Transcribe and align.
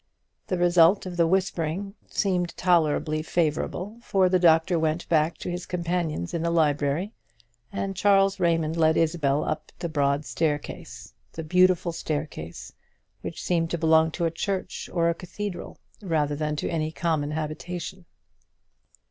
The 0.47 0.57
result 0.57 1.05
of 1.05 1.15
the 1.15 1.27
whispering 1.27 1.93
seemed 2.07 2.57
tolerably 2.57 3.21
favourable, 3.21 3.99
for 4.01 4.29
the 4.29 4.39
doctor 4.39 4.79
went 4.79 5.07
back 5.09 5.37
to 5.37 5.49
his 5.51 5.67
companions 5.67 6.33
in 6.33 6.41
the 6.41 6.49
library, 6.49 7.13
and 7.71 7.95
Charles 7.95 8.39
Raymond 8.39 8.77
led 8.77 8.97
Isabel 8.97 9.43
up 9.43 9.71
the 9.77 9.87
broad 9.89 10.25
staircase; 10.25 11.13
the 11.33 11.43
beautiful 11.43 11.91
staircase 11.91 12.73
which 13.21 13.43
seemed 13.43 13.69
to 13.69 13.77
belong 13.77 14.09
to 14.13 14.25
a 14.25 14.31
church 14.31 14.89
or 14.91 15.07
a 15.07 15.13
cathedral 15.13 15.77
rather 16.01 16.35
than 16.35 16.55
to 16.55 16.67
any 16.67 16.91
common 16.91 17.29
habitation. 17.29 18.05